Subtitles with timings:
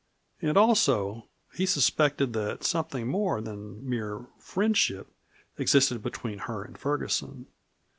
[0.41, 5.05] And also, he suspected that something more than mere friendship
[5.59, 7.45] existed between her and Ferguson.